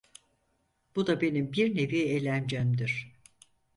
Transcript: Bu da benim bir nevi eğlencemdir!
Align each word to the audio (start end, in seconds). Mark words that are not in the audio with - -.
Bu 0.95 1.07
da 1.07 1.21
benim 1.21 1.53
bir 1.53 1.75
nevi 1.75 2.01
eğlencemdir! 2.01 3.11